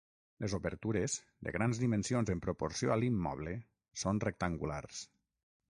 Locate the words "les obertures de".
0.43-1.53